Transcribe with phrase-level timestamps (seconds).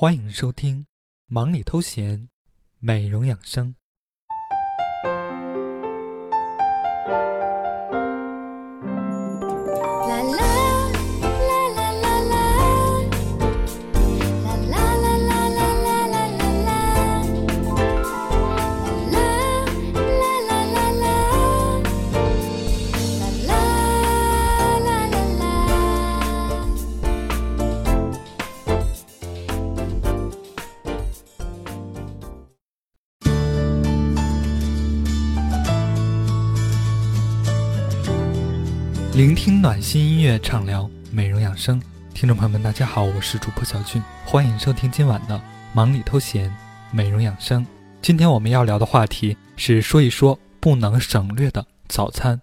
[0.00, 0.82] 欢迎收听
[1.26, 2.20] 《忙里偷闲》，
[2.78, 3.74] 美容养生。
[39.18, 41.82] 聆听暖心音乐，畅聊美容养生。
[42.14, 46.54] 听众朋友们，大家好，我是主播小俊，欢迎收听今晚的忙里偷闲
[46.92, 47.66] 美容养生。
[48.00, 52.40] 今天我们要聊的话题是说一说不能省略的早餐。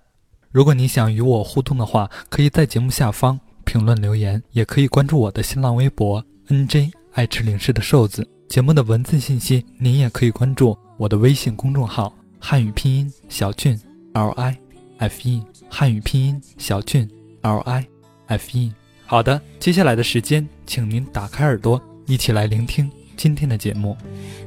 [0.52, 8.28] 如果你想与我互动的话，可以在节目下方评论留言，也可以关注我的新浪微博 NJ 爱吃零食的瘦子。
[8.50, 13.80] 节目的文字信息，您也可以关注我的微信公众号汉语拼音小俊
[14.12, 14.58] L I
[14.98, 15.44] F E。
[15.70, 17.10] 汉语拼音小俊
[17.42, 17.86] ，L I
[18.28, 18.74] F E。
[19.06, 23.96] 好的，接下来的时间，请您打开耳朵，一起来聆听今天的节目。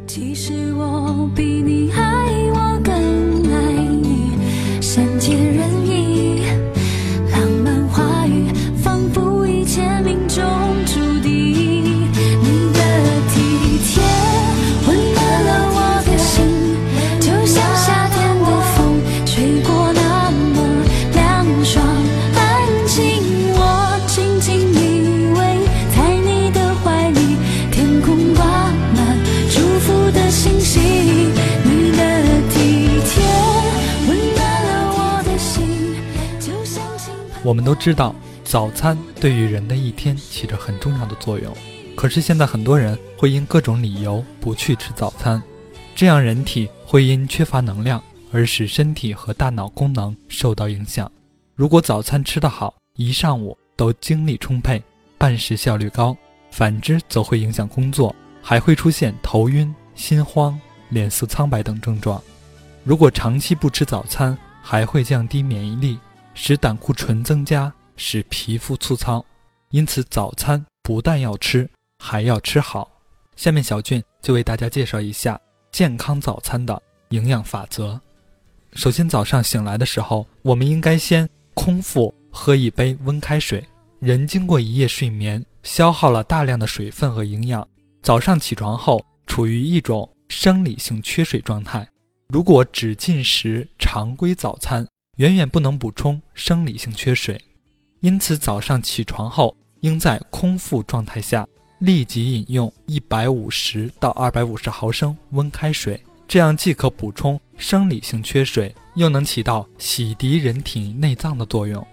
[0.06, 2.00] 其实我比你爱
[2.52, 2.92] 我更
[3.52, 6.42] 爱你，善解人意，
[7.30, 10.17] 浪漫话语，仿佛一切明
[37.48, 41.50] 我们都知道，早餐对于人的一天起着很重要的作用。
[41.96, 45.42] 可是现在很多人会因各种理由不去吃早餐，
[45.96, 51.10] 这样人体会因缺乏能量而使身体和大脑功能受到影响。
[51.54, 54.82] 如果早餐吃得好，一上午都精力充沛，
[55.16, 56.14] 办事效率高；
[56.50, 62.22] 反之则会影响工作，还会出现头晕、心慌、脸色苍白等症状。
[62.84, 65.98] 如果长期不吃早餐，还会降低免疫力，
[66.40, 69.22] 使胆固醇增加，使皮肤粗糙。
[69.70, 71.68] 因此，早餐不但要吃，
[71.98, 72.88] 还要吃好。
[73.34, 75.38] 下面小俊就为大家介绍一下
[75.72, 78.00] 健康早餐的营养法则。
[78.72, 83.62] 首先，早上醒来的时候，我们应该先空腹喝一杯温开水。
[83.98, 87.66] 人经过一夜睡眠，消耗了大量的水分和营养，
[88.00, 91.86] 早上起床后处于一种生理性缺水状态。
[92.28, 94.86] 如果只进食常规早餐，
[95.18, 97.40] 远远不能补充生理性缺水。
[98.00, 101.46] 因此，早上起床后应在空腹状态下
[101.80, 111.84] 立即饮用一百五十到二百五十毫升温开水，这样既可补充生理性缺水，又能起到洗涤人体内脏的作用，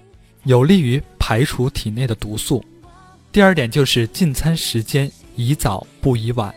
[0.44, 2.64] 有利于排除体内的毒素。
[3.31, 6.53] 第二点就是进餐时间宜早不宜晚，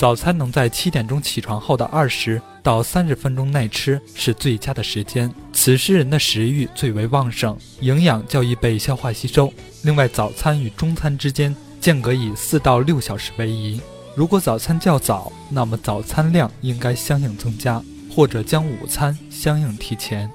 [0.00, 9.52] 早餐能在七点钟起床后的二十到三十分钟内吃是最佳的时间，此时人的食欲最为旺盛，营养较易被消化吸收。
[9.82, 13.78] 另外，早餐与中餐之间间隔以四到六小时为宜。
[14.16, 20.30] 如果早餐较早，那么早餐量应该相应增加，或者将午餐相应提前。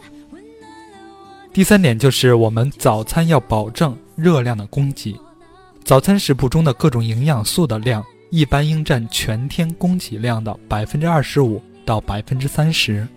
[1.52, 5.20] 第三点就是我们早餐要保证热量的供给，
[5.84, 8.06] 早餐食谱中的各种营养素的量
[8.36, 13.08] 一般应占全天供给量的百分之二十五到百分之三十。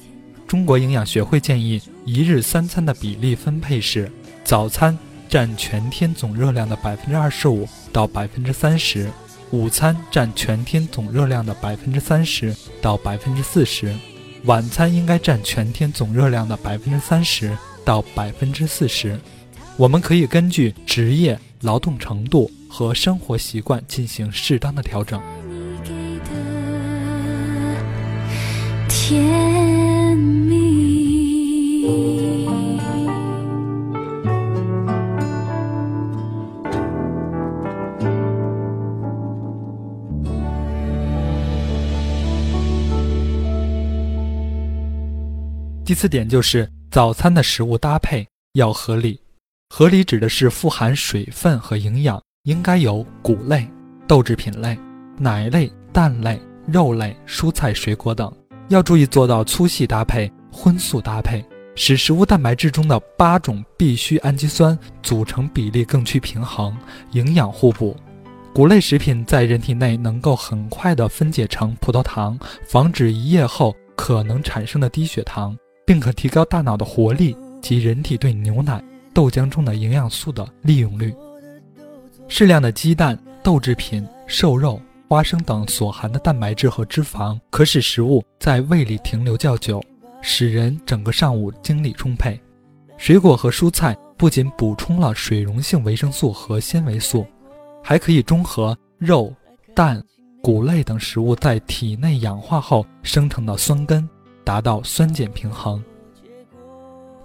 [0.46, 4.08] 中国营养学会建议，一日三餐的比例分配是：
[4.44, 4.96] 早餐
[5.28, 9.10] 占全天总热量的百分之二十五到百分之三十，
[9.50, 13.92] 午餐占全天总热量的百分之三十到百分之四十，
[14.44, 19.18] 晚餐应该占全天总热量的百分之三十到百分之四十。
[19.76, 25.20] 我们可以根据职业、劳动程度和生活习惯进行适当的调整。
[28.88, 30.68] 甜蜜。
[45.84, 49.18] 第四点就是早餐的食物搭配要合理，
[49.70, 53.68] 合理指的是富含水分和营养，应该有谷类、
[54.06, 54.78] 豆制品类、
[55.18, 58.32] 奶类、蛋类、肉类、蔬菜、水果等。
[58.68, 61.44] 要注意做到粗细搭配、荤素搭配，
[61.74, 66.76] 使食物蛋白质中的八种必需氨基酸组成比例更趋平衡，
[67.12, 67.96] 营养互补。
[68.54, 75.56] 谷类食品在人体内能够很快地分解成葡萄糖，防止一夜后可能产生的低血糖，
[75.86, 78.82] 并可提高大脑的活力及人体对牛奶、
[79.14, 81.14] 豆浆中的营养素的利用率。
[82.30, 89.82] 适量的鸡蛋、豆制品、瘦肉、花生等所含的蛋白质和脂肪，可使食物在胃里停留较久，
[90.20, 92.38] 使人整个上午精力充沛。
[92.98, 97.26] 水果和蔬菜不仅补充了水溶性维生素和纤维素，
[97.82, 99.32] 还可以中和肉、
[99.74, 100.02] 蛋、
[100.42, 104.06] 谷类等食物在体内氧化后生成的酸根，
[104.44, 105.82] 达到酸碱平衡。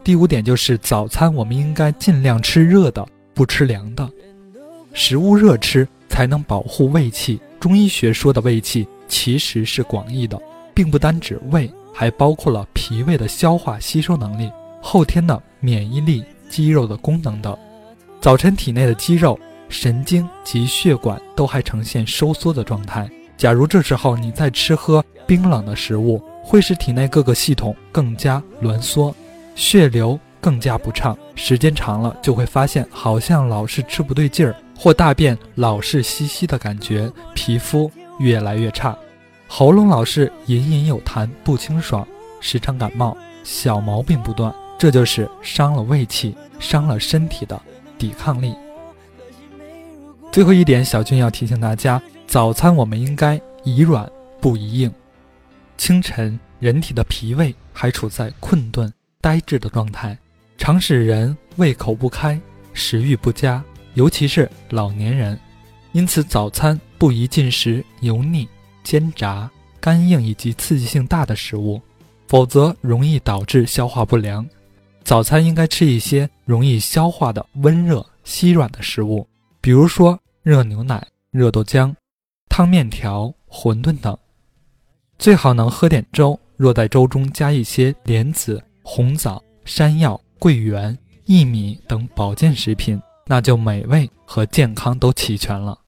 [0.01, 4.09] 第五点就是早餐我们应该尽量吃热的，不吃凉的。
[4.93, 7.41] 食物热吃才能保护胃气。
[7.59, 10.39] 中医学说的胃气其实是广义的，
[10.73, 14.51] 并不单指胃，还包括了脾胃的消化吸收能力、
[14.81, 17.57] 后天的免疫力、肌肉的功能等。
[18.21, 23.09] 早晨体内的肌肉、神经及血管都还呈现收缩的状态。
[23.35, 29.13] 假如这时候你再吃喝冰冷的食物，会使体内各个系统更加挛缩，
[29.55, 31.17] 血流更加不畅。
[31.35, 34.55] 时间长了，就会发现好像老是吃不对劲儿。
[34.75, 38.97] 或大便老是稀稀的感觉，皮肤越来越差，
[39.47, 42.05] 喉咙老是隐隐有痰，不清爽，
[42.39, 47.61] 时常感冒，小毛病不断，这就是伤了胃气，伤了身体的
[47.97, 48.55] 抵抗力。
[50.31, 54.09] 最后一点，小俊要提醒大家，早餐我们应该宜软
[54.41, 54.91] 不宜硬。
[55.77, 58.91] 清晨，人体的脾胃还处在困顿、
[59.21, 60.17] 呆滞的状态，
[60.57, 62.39] 常使人胃口不开，
[62.73, 63.63] 食欲不佳。
[63.95, 65.39] 尤其是老年人，
[65.91, 68.47] 因此早餐不宜进食油腻、
[68.83, 69.49] 煎炸、
[69.79, 71.81] 干硬以及刺激性大的食物，
[72.27, 74.47] 否则容易导致消化不良。
[75.03, 79.27] 早餐应该吃一些容易消化的温热、稀软的食物，
[79.61, 81.93] 比如说热牛奶、热豆浆、
[82.49, 84.17] 汤面条、馄饨等。
[85.19, 90.97] 最好能喝点粥，若在粥中加一些莲子、红枣、山药、桂圆、
[91.27, 92.99] 薏米等保健食品。
[93.25, 95.79] 那就美味和健康都齐全了。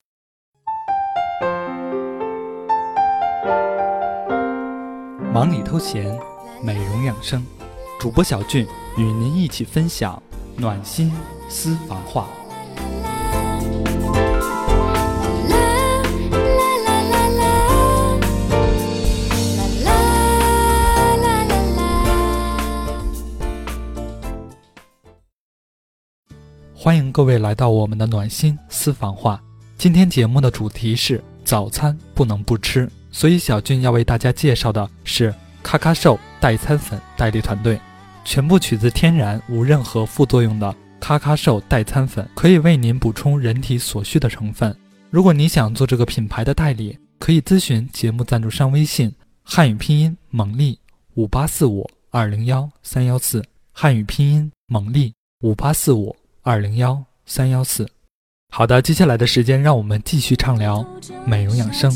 [5.33, 6.17] 忙里偷闲，
[6.63, 7.45] 美容养生，
[7.99, 8.65] 主播小俊
[8.97, 10.21] 与您一起分享
[10.55, 11.11] 暖心
[11.49, 12.27] 私房话。
[27.15, 29.41] 各位来到我们的暖心私房话。
[29.77, 35.33] 今天节目的主题是早餐不能不吃，所以小俊要为大家介绍的是
[35.63, 37.79] 咔咔瘦代餐粉代理团队，
[38.25, 44.75] 全部取自天然、无任何副作用的咔咔瘦代餐粉，可以为您补充人体所需的成分。
[45.09, 49.09] 如果你想做这个品牌的代理，可以咨询节目赞助商微信：
[49.41, 50.77] 汉语拼音猛力
[51.13, 53.41] 五八四五二零幺三幺四，
[53.71, 56.13] 汉语拼音猛力五八四五。
[56.45, 57.89] 二零幺三幺四，
[58.51, 60.85] 好的，接下来的时间让我们继续畅聊
[61.25, 61.91] 美容养生。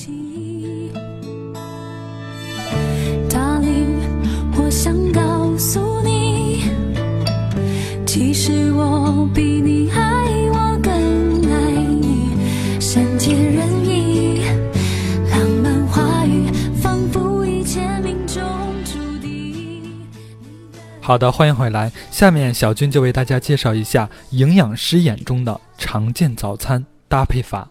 [21.09, 21.91] 好的，欢迎回来。
[22.11, 27.67] 下面小军就为大家介绍一下营养师眼中的常见早餐搭配法。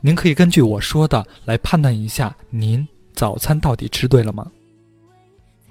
[0.00, 2.84] 您可以根据我说的来判断一下，您
[3.14, 4.50] 早餐到底吃对了吗？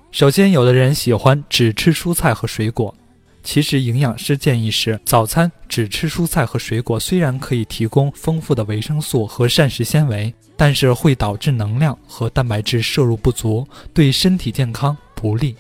[0.10, 2.96] 首先，有的人喜欢只吃蔬菜和水果，
[3.44, 15.54] 其实营养师建议是，早餐只吃蔬菜和水果虽然可以提供丰富的维生素和膳食纤维，但是会导致能量和蛋白质摄入不足，对身体健康不利。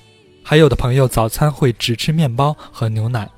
[0.43, 3.29] 还有的朋友早餐会只吃面包和牛奶，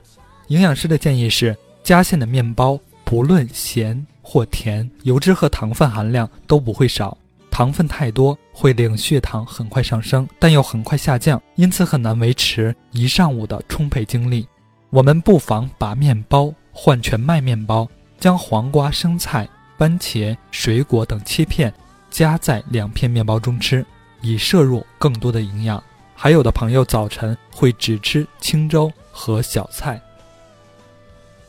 [0.47, 7.17] 营养师的建议是夹馅的面包，不论咸或甜，油脂和糖分含量都不会少。
[7.51, 14.47] 糖分太多会令血糖很快上升，但又很快下降，因此很难维持一上午的充沛精力。
[14.89, 17.87] 我们不妨把面包换全麦面包，
[18.19, 21.71] 将黄瓜、生菜、番茄、水果等切片
[22.09, 23.85] 夹在两片面包中吃，
[24.21, 25.83] 以摄入更多的营养。
[26.23, 30.01] 还有的朋友早晨会只吃清粥和小菜。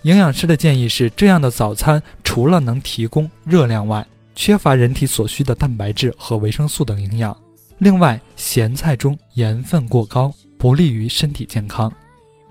[0.03, 4.05] 营养师的建议是，这样的早餐除了能提供热量外，
[4.35, 7.37] 缺乏人体所需的蛋白质和维生素等营养。
[7.79, 11.93] 另外，咸菜中盐分过高，不利于身体健康。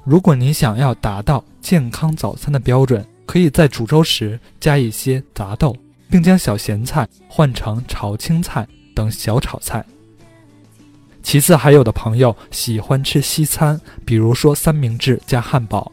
[0.06, 5.76] 如果您想要达到健康早餐的标准，可以在煮粥时加一些杂豆，
[6.10, 8.66] 并将小咸菜换成炒青菜
[8.96, 9.86] 等小炒菜。
[11.24, 15.90] 其次，还有的朋友喜欢吃西餐，比如说三明治加汉堡。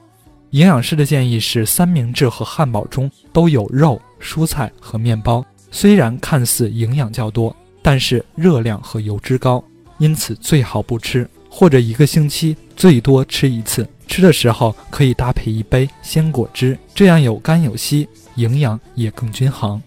[0.51, 9.63] 营养师的建议是，三明治和汉堡中都有肉、蔬菜和面包，虽然看似营养较多，但是热量和油脂高，
[9.99, 13.89] 因此最好不吃，或者一个星期最多吃一次。
[14.09, 19.81] 吃的时候可以搭配一杯鲜果汁，这样有干有稀，营养也更均衡。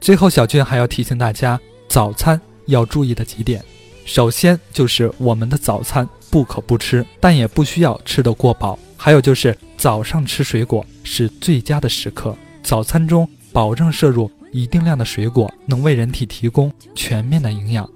[0.00, 3.62] 最后，小俊还要提醒大家，早餐要注意的几点。
[4.06, 8.78] 首先就是我们的早餐不可不吃，但也不需要吃得过饱。
[8.96, 17.88] 还有就是早上吃水果是最佳的时刻，早餐中保证摄入一定量的水果，能为人体提供全面的营养。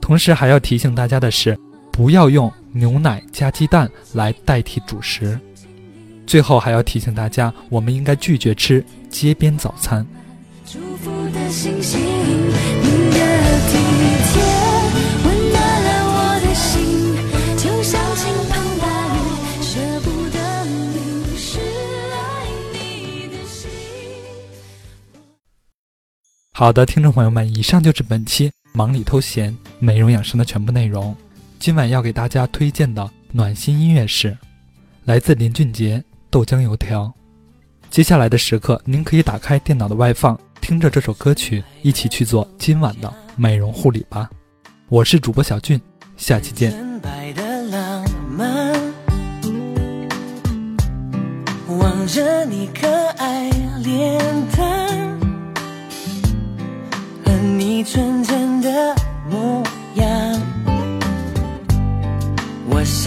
[0.00, 1.56] 同时还要提醒大家的是，
[1.92, 5.38] 不要用牛奶加鸡蛋来代替主食。
[6.26, 10.06] 最后还要提醒大家，我们应该拒绝吃街边早餐。
[10.66, 12.00] 祝福的星星，
[26.58, 31.16] 好的，听众朋友们，以上就是本期忙里偷闲美容养生的全部内容。
[31.60, 34.36] 今晚要给大家推荐的暖心音乐是
[35.04, 35.98] 来自林俊杰
[36.28, 37.04] 《豆浆油条》。
[37.90, 44.28] 接下来的时刻，您可以打开电脑的外放，听着这首歌曲，一起去做今晚的美容护理吧。
[44.88, 45.80] 我是主播小俊，
[46.16, 46.72] 下期见。
[51.68, 53.48] 望着你可爱
[53.84, 54.18] 脸
[54.56, 54.77] 蛋。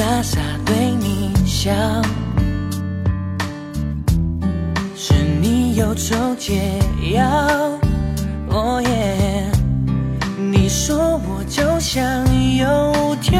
[0.01, 1.71] 傻傻对你笑，
[4.95, 6.79] 是你忧愁解
[7.13, 7.23] 药。
[8.49, 9.47] 哦耶，
[10.39, 12.03] 你说我就像
[12.57, 13.39] 油条，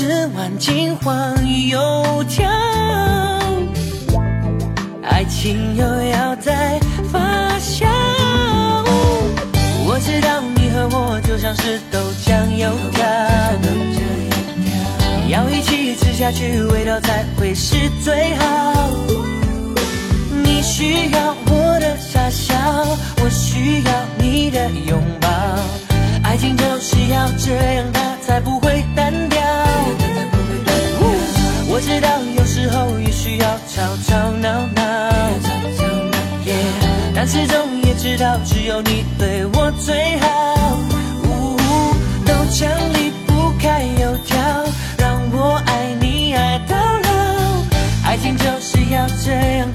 [0.00, 1.12] 吃完金黄
[1.68, 2.48] 油条，
[5.02, 6.80] 爱情又要再
[7.12, 7.18] 发
[7.58, 7.84] 酵。
[9.84, 13.04] 我知道你和我就像是豆浆油条，
[15.28, 18.88] 要一起吃下去，味道才会是最好。
[20.42, 22.54] 你需要我的傻笑，
[23.22, 25.28] 我需要你的拥抱。
[26.22, 28.69] 爱情就是要这样，它才不会
[33.80, 34.82] 吵吵闹闹，
[37.14, 40.76] 但始终也知道只有你对我最好。
[42.26, 44.38] 豆浆离不开油条，
[44.98, 47.08] 让我爱你爱到老。
[48.04, 49.69] 爱情就是要这样，